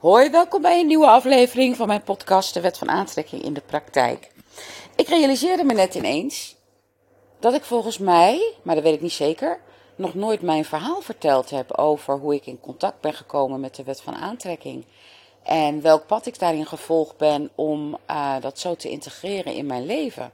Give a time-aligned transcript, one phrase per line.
[0.00, 3.62] Hoi, welkom bij een nieuwe aflevering van mijn podcast De Wet van Aantrekking in de
[3.66, 4.32] Praktijk.
[4.96, 6.56] Ik realiseerde me net ineens
[7.40, 9.60] dat ik volgens mij, maar dat weet ik niet zeker,
[9.96, 13.82] nog nooit mijn verhaal verteld heb over hoe ik in contact ben gekomen met de
[13.82, 14.84] Wet van Aantrekking.
[15.42, 19.86] En welk pad ik daarin gevolgd ben om uh, dat zo te integreren in mijn
[19.86, 20.32] leven.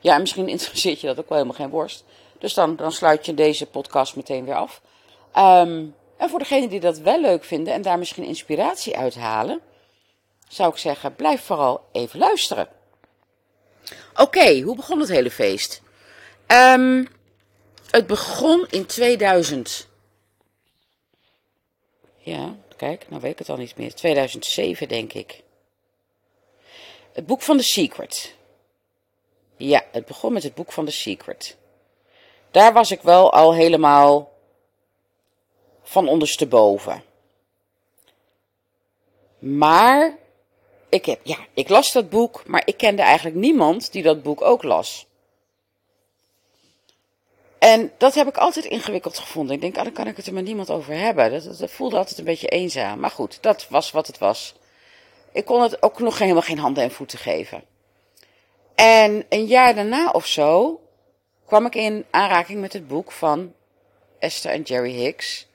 [0.00, 2.04] Ja, en misschien interesseert je dat ook wel helemaal geen worst.
[2.38, 4.80] Dus dan, dan sluit je deze podcast meteen weer af.
[5.36, 9.60] Um, en voor degenen die dat wel leuk vinden en daar misschien inspiratie uit halen,
[10.48, 12.68] zou ik zeggen: blijf vooral even luisteren.
[14.16, 15.82] Oké, hoe begon het hele feest?
[16.46, 17.08] Um,
[17.90, 19.88] het begon in 2000.
[22.16, 23.94] Ja, kijk, nou weet ik het al niet meer.
[23.94, 25.42] 2007, denk ik.
[27.12, 28.34] Het boek van The Secret.
[29.56, 31.56] Ja, het begon met het boek van The Secret.
[32.50, 34.32] Daar was ik wel al helemaal
[35.84, 37.02] van ondersteboven.
[39.38, 40.16] Maar
[40.88, 44.42] ik, heb, ja, ik las dat boek, maar ik kende eigenlijk niemand die dat boek
[44.42, 45.06] ook las.
[47.58, 49.54] En dat heb ik altijd ingewikkeld gevonden.
[49.54, 51.30] Ik denk, ah, dan kan ik het er met niemand over hebben.
[51.30, 53.00] Dat, dat, voelde altijd een beetje eenzaam.
[53.00, 54.54] Maar goed, dat was wat het was.
[55.32, 57.64] Ik kon het ook nog helemaal geen handen en voeten geven.
[58.74, 60.80] En een jaar daarna of zo
[61.46, 63.52] kwam ik in aanraking met het boek van
[64.18, 65.46] Esther en Jerry Hicks.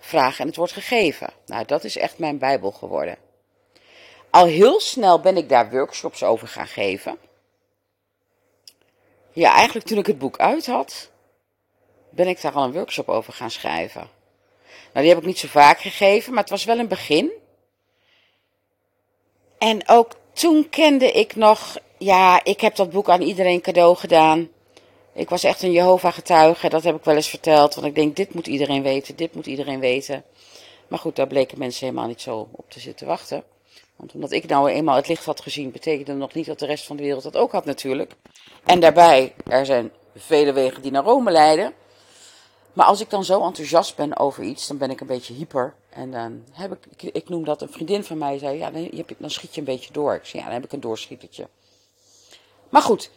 [0.00, 1.32] Vraag en het wordt gegeven.
[1.46, 3.16] Nou, dat is echt mijn Bijbel geworden.
[4.30, 7.18] Al heel snel ben ik daar workshops over gaan geven.
[9.32, 11.10] Ja, eigenlijk toen ik het boek uit had,
[12.10, 14.08] ben ik daar al een workshop over gaan schrijven.
[14.92, 17.30] Nou, die heb ik niet zo vaak gegeven, maar het was wel een begin.
[19.58, 24.48] En ook toen kende ik nog, ja, ik heb dat boek aan iedereen cadeau gedaan.
[25.12, 27.74] Ik was echt een Jehovah-getuige, dat heb ik wel eens verteld.
[27.74, 30.24] Want ik denk, dit moet iedereen weten, dit moet iedereen weten.
[30.88, 33.44] Maar goed, daar bleken mensen helemaal niet zo op te zitten wachten.
[33.96, 36.86] Want omdat ik nou eenmaal het licht had gezien, betekende nog niet dat de rest
[36.86, 38.12] van de wereld dat ook had natuurlijk.
[38.64, 41.72] En daarbij, er zijn vele wegen die naar Rome leiden.
[42.72, 45.74] Maar als ik dan zo enthousiast ben over iets, dan ben ik een beetje hyper.
[45.88, 49.30] En dan heb ik, ik, noem dat, een vriendin van mij zei, ja, dan, dan
[49.30, 50.14] schiet je een beetje door.
[50.14, 51.48] Ik zei, ja, dan heb ik een doorschietertje.
[52.68, 53.10] Maar goed,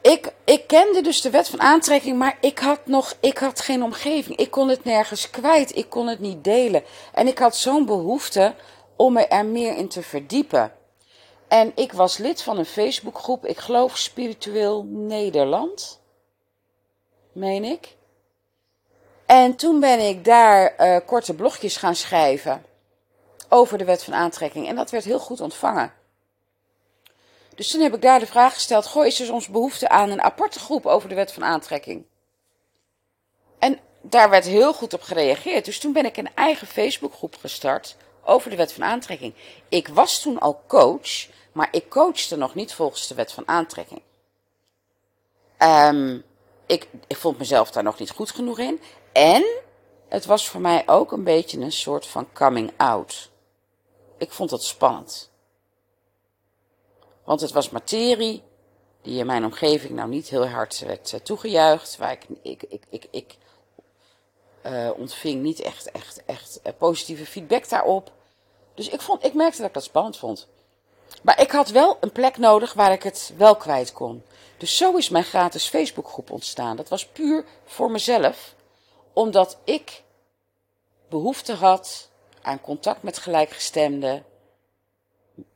[0.00, 3.82] ik, ik kende dus de wet van aantrekking, maar ik had nog, ik had geen
[3.82, 4.36] omgeving.
[4.36, 5.76] Ik kon het nergens kwijt.
[5.76, 6.84] Ik kon het niet delen.
[7.12, 8.54] En ik had zo'n behoefte
[8.96, 10.72] om me er meer in te verdiepen.
[11.48, 16.00] En ik was lid van een Facebookgroep, ik geloof Spiritueel Nederland.
[17.32, 17.96] Meen ik.
[19.26, 22.64] En toen ben ik daar uh, korte blogjes gaan schrijven
[23.48, 24.68] over de wet van aantrekking.
[24.68, 25.92] En dat werd heel goed ontvangen.
[27.54, 30.22] Dus toen heb ik daar de vraag gesteld: Goh, is er soms behoefte aan een
[30.22, 32.04] aparte groep over de wet van aantrekking?
[33.58, 35.64] En daar werd heel goed op gereageerd.
[35.64, 39.34] Dus toen ben ik een eigen Facebookgroep gestart over de wet van aantrekking.
[39.68, 44.02] Ik was toen al coach, maar ik coachte nog niet volgens de wet van aantrekking.
[45.58, 46.24] Um,
[46.66, 48.80] ik, ik vond mezelf daar nog niet goed genoeg in.
[49.12, 49.44] En
[50.08, 53.30] het was voor mij ook een beetje een soort van coming out.
[54.18, 55.30] Ik vond het spannend.
[57.24, 58.42] Want het was materie
[59.02, 61.96] die in mijn omgeving nou niet heel hard werd uh, toegejuicht.
[61.96, 63.36] Waar ik, ik, ik, ik, ik
[64.66, 68.12] uh, ontving niet echt, echt, echt uh, positieve feedback daarop.
[68.74, 70.46] Dus ik, vond, ik merkte dat ik dat spannend vond.
[71.22, 74.22] Maar ik had wel een plek nodig waar ik het wel kwijt kon.
[74.58, 76.76] Dus zo is mijn gratis Facebookgroep ontstaan.
[76.76, 78.54] Dat was puur voor mezelf,
[79.12, 80.02] omdat ik
[81.08, 82.08] behoefte had
[82.42, 84.24] aan contact met gelijkgestemden,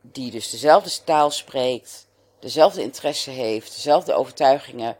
[0.00, 2.06] die dus dezelfde taal spreekt,
[2.38, 4.96] dezelfde interesse heeft, dezelfde overtuigingen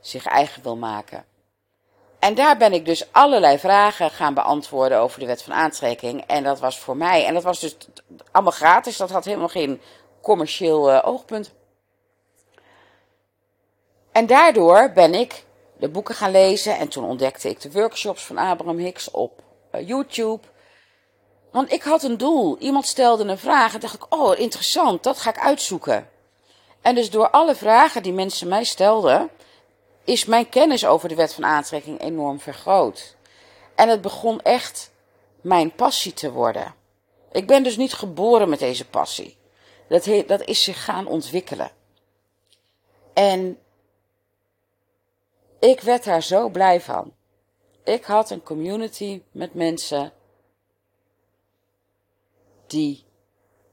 [0.00, 1.24] zich eigen wil maken.
[2.18, 6.24] En daar ben ik dus allerlei vragen gaan beantwoorden over de wet van aantrekking.
[6.26, 7.76] En dat was voor mij, en dat was dus
[8.30, 9.80] allemaal gratis, dat had helemaal geen
[10.20, 11.52] commercieel uh, oogpunt.
[14.12, 15.44] En daardoor ben ik
[15.78, 19.42] de boeken gaan lezen en toen ontdekte ik de workshops van Abraham Hicks op
[19.74, 20.46] uh, YouTube.
[21.52, 22.58] Want ik had een doel.
[22.58, 26.08] Iemand stelde een vraag en dacht ik, oh interessant, dat ga ik uitzoeken.
[26.80, 29.30] En dus door alle vragen die mensen mij stelden,
[30.04, 33.16] is mijn kennis over de wet van aantrekking enorm vergroot.
[33.74, 34.90] En het begon echt
[35.40, 36.74] mijn passie te worden.
[37.32, 39.36] Ik ben dus niet geboren met deze passie.
[39.88, 41.70] Dat, dat is zich gaan ontwikkelen.
[43.12, 43.58] En
[45.58, 47.12] ik werd daar zo blij van.
[47.84, 50.12] Ik had een community met mensen
[52.72, 53.04] die,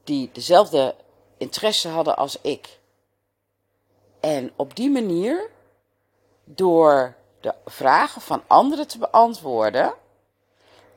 [0.04, 0.96] die dezelfde
[1.38, 2.80] interesse hadden als ik.
[4.20, 5.50] En op die manier,
[6.44, 9.94] door de vragen van anderen te beantwoorden,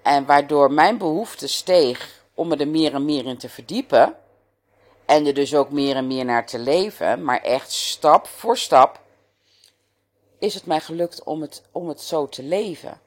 [0.03, 4.17] en waardoor mijn behoefte steeg om me er meer en meer in te verdiepen.
[5.05, 7.25] En er dus ook meer en meer naar te leven.
[7.25, 9.01] Maar echt stap voor stap
[10.39, 13.01] is het mij gelukt om het, om het zo te leven.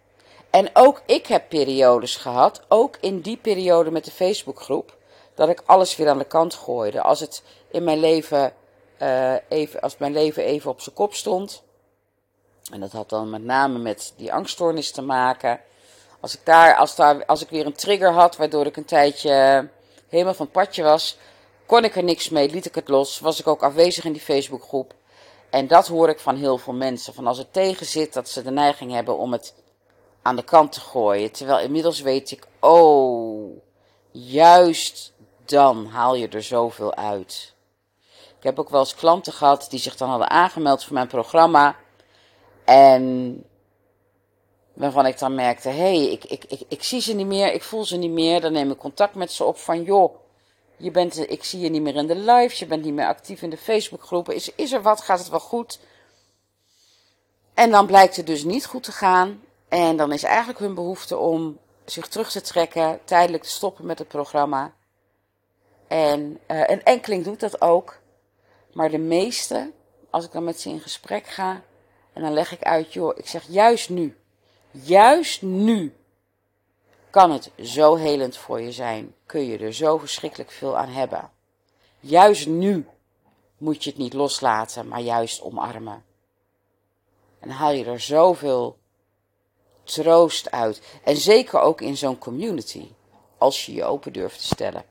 [0.55, 4.97] En ook ik heb periodes gehad, ook in die periode met de Facebookgroep,
[5.33, 7.01] dat ik alles weer aan de kant gooide.
[7.01, 8.53] Als het in mijn leven,
[9.01, 11.63] uh, even, als mijn leven even op zijn kop stond.
[12.71, 15.59] En dat had dan met name met die angststoornis te maken.
[16.19, 19.67] Als ik, daar, als, daar, als ik weer een trigger had, waardoor ik een tijdje
[20.09, 21.17] helemaal van het padje was,
[21.65, 24.21] kon ik er niks mee, liet ik het los, was ik ook afwezig in die
[24.21, 24.93] Facebookgroep.
[25.49, 27.13] En dat hoor ik van heel veel mensen.
[27.13, 29.53] Van als het tegen zit, dat ze de neiging hebben om het
[30.25, 31.31] aan de kant te gooien.
[31.31, 33.57] Terwijl inmiddels weet ik, oh,
[34.11, 35.13] juist
[35.45, 37.53] dan haal je er zoveel uit.
[38.37, 41.75] Ik heb ook wel eens klanten gehad die zich dan hadden aangemeld voor mijn programma.
[42.63, 43.43] En
[44.73, 47.63] waarvan ik dan merkte, hé, hey, ik, ik, ik, ik zie ze niet meer, ik
[47.63, 48.41] voel ze niet meer.
[48.41, 50.15] Dan neem ik contact met ze op van, joh,
[50.77, 53.41] je bent, ik zie je niet meer in de live, je bent niet meer actief
[53.41, 54.35] in de Facebookgroepen.
[54.35, 55.79] Is, is er wat, gaat het wel goed?
[57.53, 59.44] En dan blijkt het dus niet goed te gaan.
[59.67, 63.99] En dan is eigenlijk hun behoefte om zich terug te trekken, tijdelijk te stoppen met
[63.99, 64.73] het programma.
[65.87, 67.99] En uh, een enkeling doet dat ook.
[68.73, 69.71] Maar de meeste,
[70.09, 71.61] als ik dan met ze in gesprek ga,
[72.13, 74.17] en dan leg ik uit, joh, ik zeg juist nu,
[74.71, 75.93] juist nu
[77.09, 81.31] kan het zo helend voor je zijn, kun je er zo verschrikkelijk veel aan hebben.
[81.99, 82.87] Juist nu
[83.57, 86.03] moet je het niet loslaten, maar juist omarmen.
[87.39, 88.77] En haal je er zoveel
[89.85, 90.81] troost uit.
[91.03, 92.87] En zeker ook in zo'n community,
[93.37, 94.85] als je je open durft te stellen.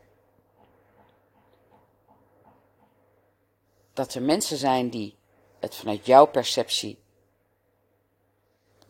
[3.93, 5.14] Dat er mensen zijn die
[5.61, 6.99] het vanuit jouw perceptie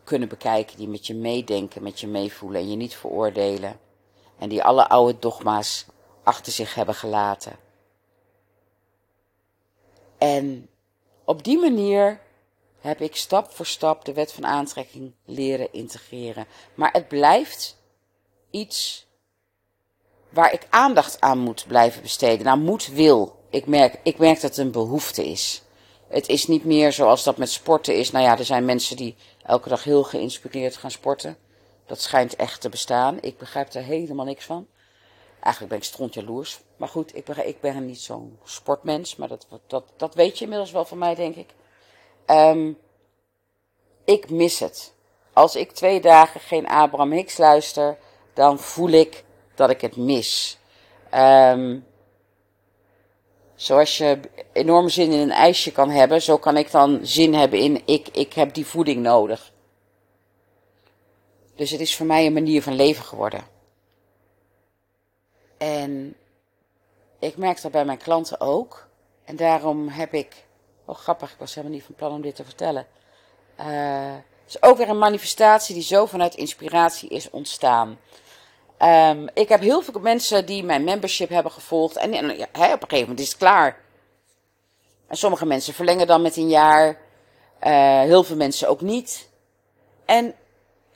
[0.03, 3.79] kunnen bekijken, die met je meedenken, met je meevoelen en je niet veroordelen.
[4.37, 5.85] En die alle oude dogma's
[6.23, 7.55] achter zich hebben gelaten.
[10.17, 10.69] En
[11.23, 12.19] op die manier
[12.85, 16.45] heb ik stap voor stap de wet van aantrekking leren integreren.
[16.73, 17.77] Maar het blijft
[18.49, 19.07] iets
[20.29, 22.45] waar ik aandacht aan moet blijven besteden.
[22.45, 23.39] Nou, moet wil.
[23.49, 25.61] Ik merk, ik merk dat het een behoefte is.
[26.07, 28.11] Het is niet meer zoals dat met sporten is.
[28.11, 31.37] Nou ja, er zijn mensen die elke dag heel geïnspireerd gaan sporten.
[31.85, 33.17] Dat schijnt echt te bestaan.
[33.21, 34.67] Ik begrijp er helemaal niks van.
[35.39, 36.59] Eigenlijk ben ik strontjaloers.
[36.77, 39.15] Maar goed, ik ben, ik ben niet zo'n sportmens.
[39.15, 41.49] Maar dat, dat, dat weet je inmiddels wel van mij, denk ik.
[42.27, 42.77] Um,
[44.05, 44.93] ik mis het.
[45.33, 47.97] Als ik twee dagen geen Abraham Hicks luister,
[48.33, 49.23] dan voel ik
[49.55, 50.57] dat ik het mis.
[51.13, 51.85] Um,
[53.55, 54.19] Zoals je
[54.51, 58.07] enorm zin in een ijsje kan hebben, zo kan ik dan zin hebben in ik,
[58.07, 59.51] ik heb die voeding nodig.
[61.55, 63.43] Dus het is voor mij een manier van leven geworden.
[65.57, 66.15] En
[67.19, 68.87] ik merk dat bij mijn klanten ook.
[69.23, 70.44] En daarom heb ik.
[70.85, 72.87] Oh, grappig, ik was helemaal niet van plan om dit te vertellen.
[73.59, 73.65] Uh,
[74.15, 77.99] het is ook weer een manifestatie die zo vanuit inspiratie is ontstaan.
[78.79, 81.95] Um, ik heb heel veel mensen die mijn membership hebben gevolgd.
[81.95, 83.79] En, en op een gegeven moment is het klaar.
[85.07, 86.87] En sommige mensen verlengen dan met een jaar.
[87.63, 89.29] Uh, heel veel mensen ook niet.
[90.05, 90.35] En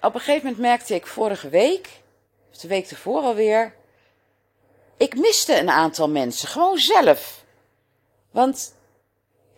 [0.01, 1.89] op een gegeven moment merkte ik vorige week,
[2.51, 3.75] of de week ervoor alweer.
[4.97, 7.43] Ik miste een aantal mensen, gewoon zelf.
[8.31, 8.73] Want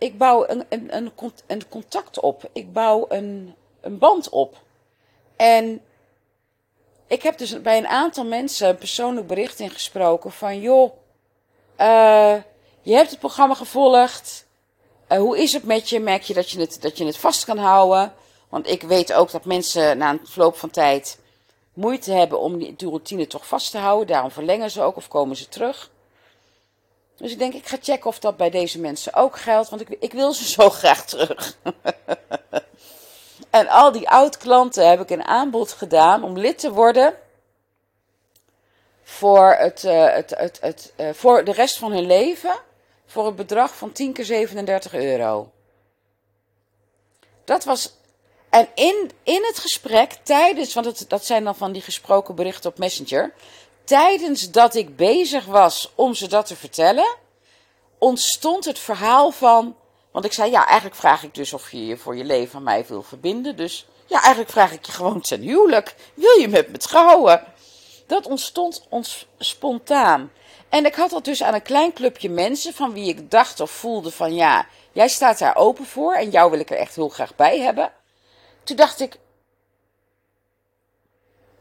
[0.02, 1.12] ik bouw een, een, een,
[1.46, 2.48] een contact op.
[2.52, 4.56] Ik bouw een, een band op.
[5.36, 5.80] En
[7.06, 10.92] ik heb dus bij een aantal mensen een persoonlijk bericht ingesproken van joh,
[11.80, 12.36] uh,
[12.82, 14.46] je hebt het programma gevolgd.
[15.08, 16.00] Uh, hoe is het met je?
[16.00, 18.14] Merk je dat je, het, dat je het vast kan houden?
[18.48, 21.18] Want ik weet ook dat mensen na een verloop van tijd
[21.72, 24.06] moeite hebben om die routine toch vast te houden.
[24.06, 25.90] Daarom verlengen ze ook of komen ze terug.
[27.16, 29.88] Dus ik denk, ik ga checken of dat bij deze mensen ook geldt, want ik,
[30.00, 31.56] ik wil ze zo graag terug.
[33.50, 37.14] En al die oud-klanten heb ik een aanbod gedaan om lid te worden
[39.02, 42.54] voor, het, uh, het, het, het, uh, voor de rest van hun leven
[43.12, 45.50] voor het bedrag van 10 keer 37 euro.
[47.44, 47.92] Dat was.
[48.50, 52.70] En in, in het gesprek, tijdens, want het, dat zijn dan van die gesproken berichten
[52.70, 53.32] op Messenger.
[53.84, 57.16] Tijdens dat ik bezig was om ze dat te vertellen,
[57.98, 59.76] ontstond het verhaal van
[60.12, 62.62] want ik zei, ja, eigenlijk vraag ik dus of je je voor je leven aan
[62.62, 63.56] mij wil verbinden.
[63.56, 65.94] Dus ja, eigenlijk vraag ik je gewoon ten huwelijk.
[66.14, 67.44] Wil je met me trouwen?
[68.06, 70.32] Dat ontstond ons spontaan.
[70.68, 73.70] En ik had dat dus aan een klein clubje mensen van wie ik dacht of
[73.70, 77.08] voelde van ja, jij staat daar open voor en jou wil ik er echt heel
[77.08, 77.92] graag bij hebben.
[78.64, 79.16] Toen dacht ik,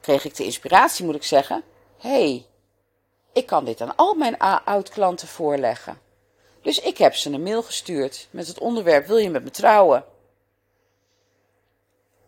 [0.01, 1.63] kreeg ik de inspiratie moet ik zeggen,
[2.01, 2.46] hey,
[3.34, 6.00] ik kan dit aan al mijn oud-klanten voorleggen.
[6.62, 10.05] Dus ik heb ze een mail gestuurd met het onderwerp: Wil je met me trouwen?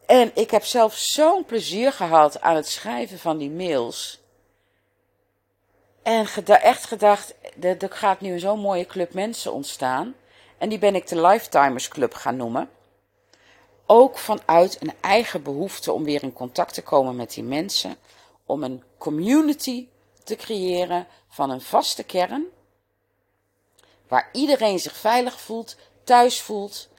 [0.05, 4.21] En ik heb zelf zo'n plezier gehad aan het schrijven van die mails.
[6.03, 10.15] En echt gedacht, er gaat nu zo'n mooie club mensen ontstaan.
[10.57, 12.69] En die ben ik de Lifetimers Club gaan noemen.
[13.85, 17.97] Ook vanuit een eigen behoefte om weer in contact te komen met die mensen.
[18.45, 19.87] Om een community
[20.23, 22.45] te creëren van een vaste kern.
[24.07, 26.89] Waar iedereen zich veilig voelt, thuis voelt.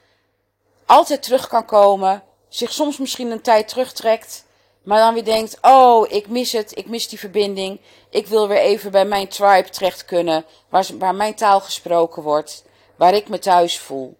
[0.86, 2.22] Altijd terug kan komen.
[2.48, 4.44] Zich soms misschien een tijd terugtrekt.
[4.82, 6.78] Maar dan weer denkt: Oh, ik mis het.
[6.78, 7.80] Ik mis die verbinding.
[8.10, 10.44] Ik wil weer even bij mijn tribe terecht kunnen.
[10.68, 12.64] Waar, waar mijn taal gesproken wordt.
[12.96, 14.16] Waar ik me thuis voel.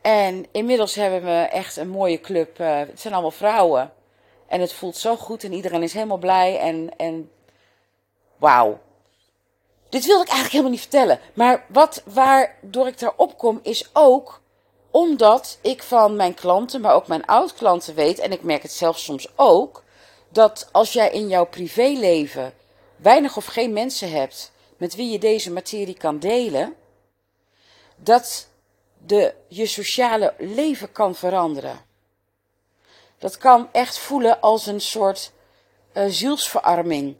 [0.00, 2.60] En inmiddels hebben we echt een mooie club.
[2.60, 3.92] Uh, het zijn allemaal vrouwen.
[4.50, 6.58] En het voelt zo goed en iedereen is helemaal blij.
[6.58, 7.30] En, en
[8.36, 8.78] wauw.
[9.88, 11.20] Dit wilde ik eigenlijk helemaal niet vertellen.
[11.34, 14.40] Maar wat, waardoor ik daarop kom, is ook
[14.90, 18.98] omdat ik van mijn klanten, maar ook mijn oud-klanten weet, en ik merk het zelf
[18.98, 19.82] soms ook,
[20.28, 22.52] dat als jij in jouw privéleven
[22.96, 26.74] weinig of geen mensen hebt met wie je deze materie kan delen,
[27.96, 28.48] dat
[29.06, 31.89] de, je sociale leven kan veranderen.
[33.20, 35.32] Dat kan echt voelen als een soort
[35.92, 37.16] uh, zielsverarming.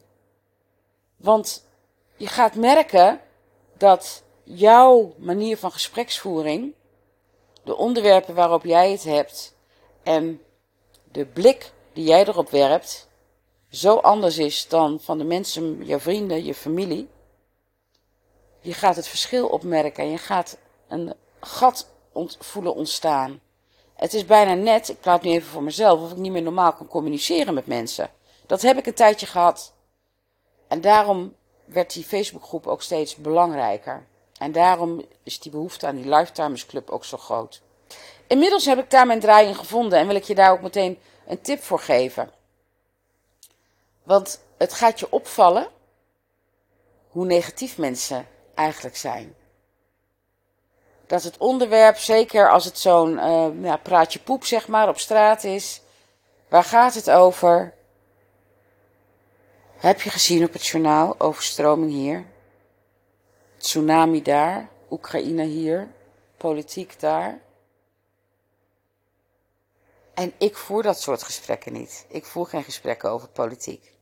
[1.17, 1.65] Want
[2.17, 3.21] je gaat merken
[3.77, 6.73] dat jouw manier van gespreksvoering,
[7.63, 9.55] de onderwerpen waarop jij het hebt
[10.03, 10.43] en
[11.13, 13.09] de blik die jij erop werpt,
[13.71, 17.09] zo anders is dan van de mensen, je vrienden, je familie.
[18.61, 20.57] Je gaat het verschil opmerken en je gaat
[20.89, 21.89] een gat
[22.39, 23.41] voelen ontstaan.
[24.01, 26.73] Het is bijna net, ik praat nu even voor mezelf, of ik niet meer normaal
[26.73, 28.11] kan communiceren met mensen.
[28.47, 29.73] Dat heb ik een tijdje gehad.
[30.69, 34.07] En daarom werd die Facebookgroep ook steeds belangrijker.
[34.39, 37.63] En daarom is die behoefte aan die Lifetimers Club ook zo groot.
[38.27, 40.99] Inmiddels heb ik daar mijn draai in gevonden en wil ik je daar ook meteen
[41.27, 42.31] een tip voor geven.
[44.03, 45.69] Want het gaat je opvallen
[47.09, 49.35] hoe negatief mensen eigenlijk zijn
[51.11, 55.45] dat het onderwerp, zeker als het zo'n uh, ja, praatje poep zeg maar op straat
[55.45, 55.83] is,
[56.49, 57.75] waar gaat het over?
[59.77, 62.25] Heb je gezien op het journaal overstroming hier?
[63.59, 65.89] Tsunami daar, Oekraïne hier,
[66.37, 67.41] politiek daar.
[70.15, 72.07] En ik voer dat soort gesprekken niet.
[72.09, 73.93] Ik voer geen gesprekken over politiek.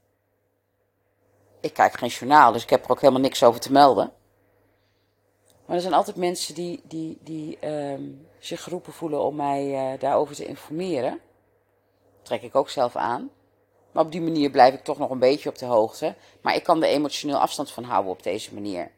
[1.61, 4.13] Ik kijk geen journaal, dus ik heb er ook helemaal niks over te melden.
[5.69, 8.03] Maar er zijn altijd mensen die, die, die ehm,
[8.39, 11.21] zich geroepen voelen om mij uh, daarover te informeren.
[12.23, 13.31] Trek ik ook zelf aan.
[13.93, 16.15] Maar op die manier blijf ik toch nog een beetje op de hoogte.
[16.41, 18.91] Maar ik kan er emotioneel afstand van houden op deze manier.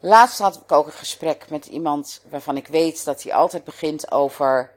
[0.00, 4.10] Laatst had ik ook een gesprek met iemand waarvan ik weet dat hij altijd begint
[4.10, 4.72] over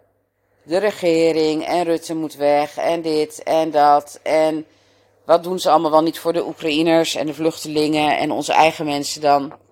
[0.64, 4.20] de regering en Rutte moet weg en dit en dat.
[4.24, 4.66] En
[5.26, 8.86] wat doen ze allemaal wel niet voor de Oekraïners en de vluchtelingen en onze eigen
[8.86, 9.66] mensen dan.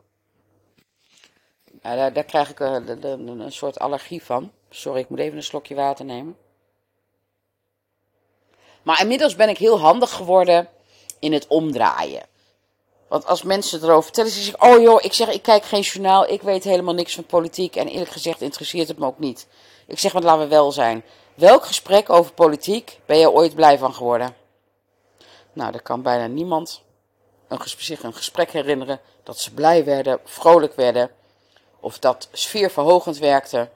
[1.86, 4.52] Daar, daar krijg ik een, soort allergie van.
[4.70, 6.38] Sorry, ik moet even een slokje water nemen.
[8.82, 10.70] Maar inmiddels ben ik heel handig geworden
[11.20, 12.24] in het omdraaien.
[13.08, 16.30] Want als mensen erover vertellen, ze zeggen: Oh joh, ik zeg, ik kijk geen journaal,
[16.30, 17.76] ik weet helemaal niks van politiek.
[17.76, 19.48] En eerlijk gezegd interesseert het me ook niet.
[19.88, 21.04] Ik zeg, want laten we wel zijn.
[21.36, 24.36] Welk gesprek over politiek ben je ooit blij van geworden?
[25.54, 26.82] Nou, er kan bijna niemand
[27.48, 31.12] een, zich een gesprek herinneren dat ze blij werden, vrolijk werden
[31.86, 33.70] of dat sfeerverhogend werkte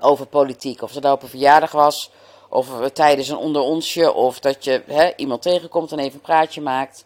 [0.00, 0.82] over politiek.
[0.82, 2.10] Of het nou op een verjaardag was,
[2.48, 6.60] of tijdens een onder onsje, of dat je hè, iemand tegenkomt en even een praatje
[6.60, 7.04] maakt.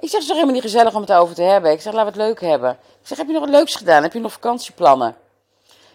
[0.00, 1.70] Ik zeg, het is toch helemaal niet gezellig om het over te hebben.
[1.70, 2.70] Ik zeg, laten we het leuk hebben.
[2.70, 4.02] Ik zeg, heb je nog wat leuks gedaan?
[4.02, 5.16] Heb je nog vakantieplannen?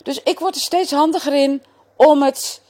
[0.04, 1.64] Dus ik word er steeds handiger in
[1.96, 2.62] om het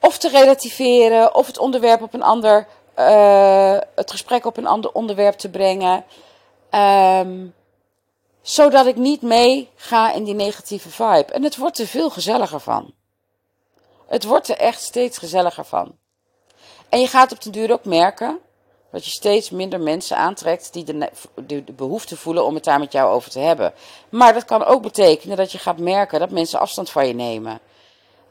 [0.00, 2.66] of te relativeren, of het onderwerp op een ander,
[2.98, 6.04] uh, het gesprek op een ander onderwerp te brengen.
[6.70, 7.54] Um,
[8.46, 11.32] zodat ik niet mee ga in die negatieve vibe.
[11.32, 12.94] En het wordt er veel gezelliger van.
[14.06, 15.96] Het wordt er echt steeds gezelliger van.
[16.88, 18.38] En je gaat op den duur ook merken
[18.90, 21.10] dat je steeds minder mensen aantrekt die de,
[21.46, 23.72] de, de, behoefte voelen om het daar met jou over te hebben.
[24.08, 27.60] Maar dat kan ook betekenen dat je gaat merken dat mensen afstand van je nemen.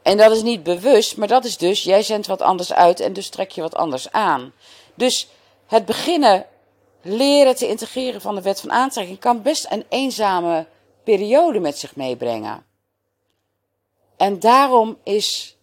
[0.02, 3.12] En dat is niet bewust, maar dat is dus, jij zendt wat anders uit en
[3.12, 4.52] dus trek je wat anders aan.
[4.94, 5.28] Dus
[5.66, 6.46] het beginnen
[7.08, 10.66] leren te integreren van de wet van aantrekking kan best een eenzame
[11.04, 12.64] periode met zich meebrengen.
[14.16, 15.56] En daarom is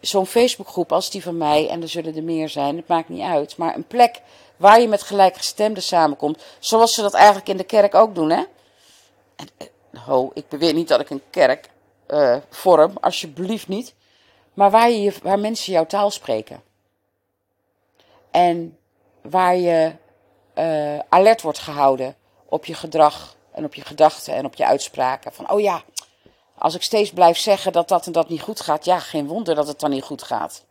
[0.00, 3.22] zo'n Facebookgroep als die van mij, en er zullen er meer zijn, het maakt niet
[3.22, 4.20] uit, maar een plek
[4.56, 6.42] waar je met gelijkgestemden samenkomt.
[6.58, 8.44] Zoals ze dat eigenlijk in de kerk ook doen, hè?
[9.36, 9.66] Eh,
[10.04, 11.70] ho, ik beweer niet dat ik een kerk
[12.08, 13.94] uh, vorm, alsjeblieft niet.
[14.54, 16.62] Maar waar, je, waar mensen jouw taal spreken.
[18.30, 18.78] En
[19.22, 19.92] waar je
[20.60, 22.16] uh, alert wordt gehouden
[22.48, 25.32] op je gedrag en op je gedachten en op je uitspraken.
[25.32, 25.82] Van, oh ja,
[26.58, 29.54] als ik steeds blijf zeggen dat dat en dat niet goed gaat, ja, geen wonder
[29.54, 30.64] dat het dan niet goed gaat.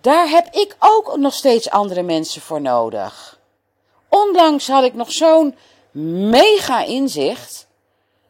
[0.00, 3.38] Daar heb ik ook nog steeds andere mensen voor nodig.
[4.08, 5.56] Onlangs had ik nog zo'n
[6.30, 7.66] mega inzicht.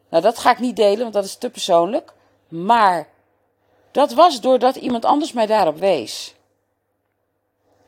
[0.09, 2.13] Nou, dat ga ik niet delen, want dat is te persoonlijk.
[2.47, 3.07] Maar
[3.91, 6.35] dat was doordat iemand anders mij daarop wees.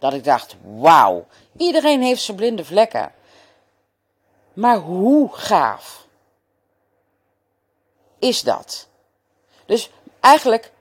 [0.03, 1.25] Dat ik dacht: wauw,
[1.57, 3.11] iedereen heeft zijn blinde vlekken.
[4.53, 6.07] Maar hoe gaaf
[8.19, 8.87] is dat?
[9.65, 10.71] Dus eigenlijk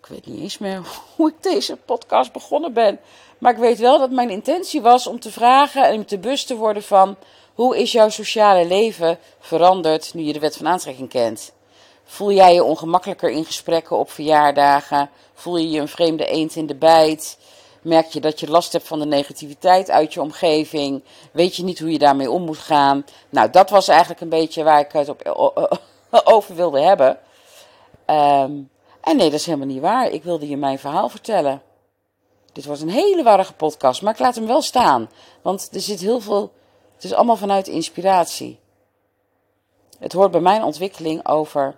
[0.00, 0.82] ik weet niet eens meer
[1.16, 3.00] hoe ik deze podcast begonnen ben.
[3.38, 6.46] Maar ik weet wel dat mijn intentie was om te vragen en om te bewust
[6.46, 7.16] te worden van
[7.54, 11.52] hoe is jouw sociale leven veranderd nu je de wet van aantrekking kent?
[12.10, 15.10] Voel jij je ongemakkelijker in gesprekken op verjaardagen?
[15.34, 17.38] Voel je je een vreemde eend in de bijt?
[17.82, 21.02] Merk je dat je last hebt van de negativiteit uit je omgeving?
[21.32, 23.04] Weet je niet hoe je daarmee om moet gaan?
[23.28, 25.28] Nou, dat was eigenlijk een beetje waar ik het op,
[26.34, 27.18] over wilde hebben.
[28.06, 30.10] Um, en nee, dat is helemaal niet waar.
[30.10, 31.62] Ik wilde je mijn verhaal vertellen.
[32.52, 35.10] Dit wordt een hele warrige podcast, maar ik laat hem wel staan.
[35.42, 36.52] Want er zit heel veel.
[36.94, 38.58] Het is allemaal vanuit inspiratie.
[39.98, 41.76] Het hoort bij mijn ontwikkeling over.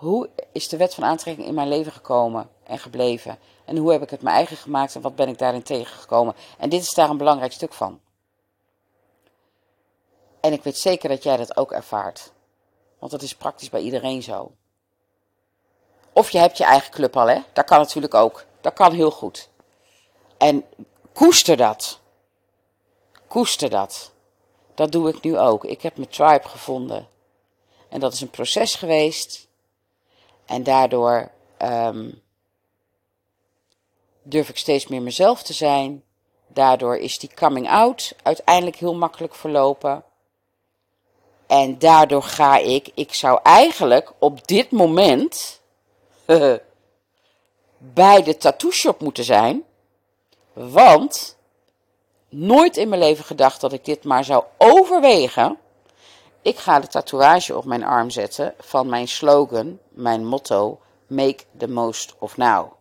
[0.00, 3.38] Hoe is de wet van aantrekking in mijn leven gekomen en gebleven?
[3.64, 6.34] En hoe heb ik het mijn eigen gemaakt en wat ben ik daarin tegengekomen?
[6.58, 8.00] En dit is daar een belangrijk stuk van.
[10.40, 12.32] En ik weet zeker dat jij dat ook ervaart.
[12.98, 14.52] Want dat is praktisch bij iedereen zo.
[16.12, 17.40] Of je hebt je eigen club al, hè?
[17.52, 18.44] Dat kan natuurlijk ook.
[18.60, 19.48] Dat kan heel goed.
[20.36, 20.64] En
[21.12, 22.00] koester dat.
[23.26, 24.12] Koester dat.
[24.74, 25.64] Dat doe ik nu ook.
[25.64, 27.08] Ik heb mijn tribe gevonden.
[27.88, 29.48] En dat is een proces geweest.
[30.50, 31.30] En daardoor
[31.62, 32.22] um,
[34.22, 36.02] durf ik steeds meer mezelf te zijn.
[36.46, 40.04] Daardoor is die coming out uiteindelijk heel makkelijk verlopen.
[41.46, 45.60] En daardoor ga ik, ik zou eigenlijk op dit moment
[47.78, 49.64] bij de tattoo shop moeten zijn.
[50.52, 51.36] Want
[52.28, 55.58] nooit in mijn leven gedacht dat ik dit maar zou overwegen.
[56.42, 61.68] Ik ga de tatoeage op mijn arm zetten van mijn slogan, mijn motto: Make the
[61.68, 62.72] most of now.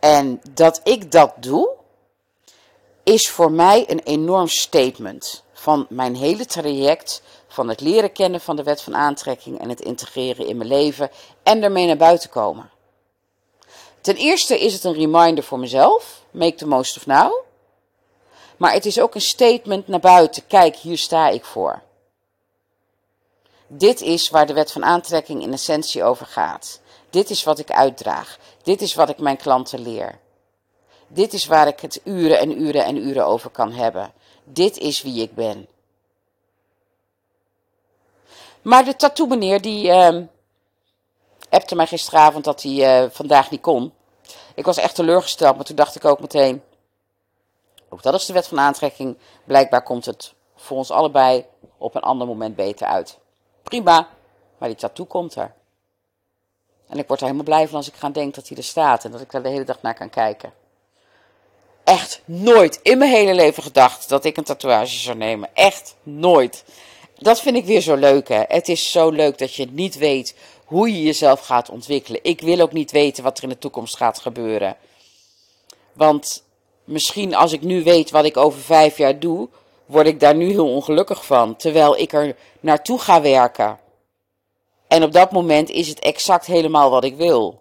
[0.00, 1.70] En dat ik dat doe,
[3.02, 8.56] is voor mij een enorm statement van mijn hele traject van het leren kennen van
[8.56, 11.10] de wet van aantrekking en het integreren in mijn leven
[11.42, 12.70] en ermee naar buiten komen.
[14.00, 17.32] Ten eerste is het een reminder voor mezelf, make the most of now.
[18.60, 21.82] Maar het is ook een statement naar buiten, kijk, hier sta ik voor.
[23.66, 26.80] Dit is waar de wet van aantrekking in essentie over gaat.
[27.10, 28.38] Dit is wat ik uitdraag.
[28.62, 30.18] Dit is wat ik mijn klanten leer.
[31.08, 34.12] Dit is waar ik het uren en uren en uren over kan hebben.
[34.44, 35.66] Dit is wie ik ben.
[38.62, 40.16] Maar de tattoo meneer die uh,
[41.48, 43.92] appte mij gisteravond dat hij uh, vandaag niet kon.
[44.54, 46.62] Ik was echt teleurgesteld, maar toen dacht ik ook meteen...
[47.92, 49.18] Ook dat is de wet van aantrekking.
[49.44, 51.44] Blijkbaar komt het voor ons allebei
[51.78, 53.18] op een ander moment beter uit.
[53.62, 54.08] Prima,
[54.58, 55.54] maar die tattoo komt er.
[56.88, 59.04] En ik word er helemaal blij van als ik ga denken dat hij er staat
[59.04, 60.52] en dat ik daar de hele dag naar kan kijken.
[61.84, 65.48] Echt nooit in mijn hele leven gedacht dat ik een tatoeage zou nemen.
[65.54, 66.64] Echt nooit.
[67.18, 68.42] Dat vind ik weer zo leuk, hè.
[68.48, 72.20] Het is zo leuk dat je niet weet hoe je jezelf gaat ontwikkelen.
[72.22, 74.76] Ik wil ook niet weten wat er in de toekomst gaat gebeuren.
[75.92, 76.44] Want
[76.90, 79.48] misschien als ik nu weet wat ik over vijf jaar doe,
[79.86, 81.56] word ik daar nu heel ongelukkig van.
[81.56, 83.78] Terwijl ik er naartoe ga werken.
[84.88, 87.60] En op dat moment is het exact helemaal wat ik wil.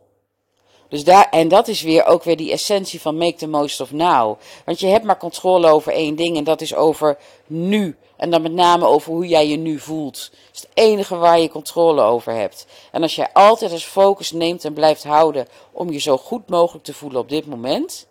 [0.89, 3.91] Dus daar, en dat is weer ook weer die essentie van make the most of
[3.91, 4.39] now.
[4.65, 7.97] Want je hebt maar controle over één ding en dat is over nu.
[8.15, 10.29] En dan met name over hoe jij je nu voelt.
[10.31, 12.65] Dat is het enige waar je controle over hebt.
[12.91, 16.85] En als jij altijd als focus neemt en blijft houden om je zo goed mogelijk
[16.85, 18.07] te voelen op dit moment,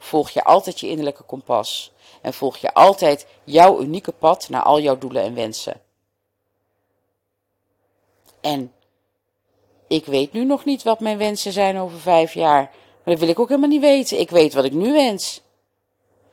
[0.00, 1.92] volg je altijd je innerlijke kompas.
[2.20, 5.80] En volg je altijd jouw unieke pad naar al jouw doelen en wensen.
[8.40, 8.72] En
[9.86, 12.62] ik weet nu nog niet wat mijn wensen zijn over vijf jaar.
[12.62, 14.20] Maar dat wil ik ook helemaal niet weten.
[14.20, 15.42] Ik weet wat ik nu wens.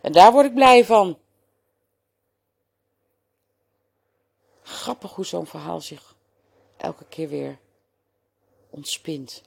[0.02, 1.18] En daar word ik blij van.
[4.62, 6.16] Grappig hoe zo'n verhaal zich
[6.78, 7.60] elke keer weer
[8.70, 9.42] ontspint.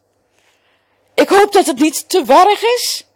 [1.15, 3.07] Ik hoop dat het niet te warrig is.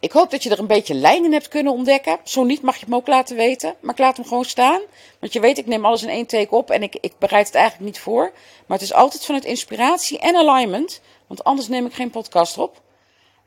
[0.00, 2.18] Ik hoop dat je er een beetje lijnen hebt kunnen ontdekken.
[2.24, 3.74] Zo niet mag je hem ook laten weten.
[3.80, 4.80] Maar ik laat hem gewoon staan.
[5.18, 7.54] Want je weet, ik neem alles in één take op en ik, ik bereid het
[7.54, 8.32] eigenlijk niet voor.
[8.66, 11.00] Maar het is altijd vanuit inspiratie en alignment.
[11.26, 12.80] Want anders neem ik geen podcast op.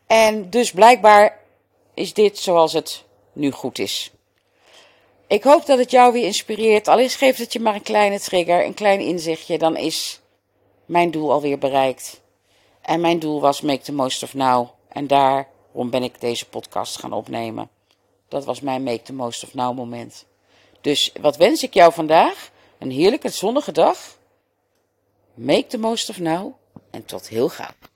[0.07, 1.39] En dus blijkbaar
[1.93, 4.11] is dit zoals het nu goed is.
[5.27, 6.87] Ik hoop dat het jou weer inspireert.
[6.87, 9.57] Al is geeft het je maar een kleine trigger, een klein inzichtje.
[9.57, 10.21] Dan is
[10.85, 12.21] mijn doel alweer bereikt.
[12.81, 14.67] En mijn doel was make the most of now.
[14.89, 15.07] En
[15.73, 17.69] daarom ben ik deze podcast gaan opnemen.
[18.27, 20.25] Dat was mijn make the most of now moment.
[20.81, 22.51] Dus wat wens ik jou vandaag?
[22.77, 24.17] Een heerlijke zonnige dag.
[25.33, 26.53] Make the most of now.
[26.91, 27.92] En tot heel gauw.